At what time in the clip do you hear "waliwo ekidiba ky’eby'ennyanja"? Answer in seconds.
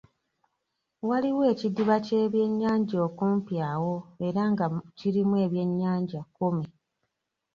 1.09-2.95